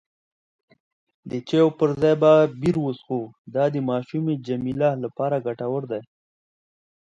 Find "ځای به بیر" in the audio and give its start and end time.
2.01-2.75